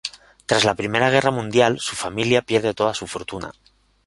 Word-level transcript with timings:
Tras 0.47 0.63
la 0.65 0.73
Primera 0.73 1.11
Guerra 1.11 1.29
Mundial 1.29 1.79
su 1.79 1.95
familia 1.95 2.41
pierde 2.41 2.73
toda 2.73 2.95
su 2.95 3.05
fortuna. 3.05 3.51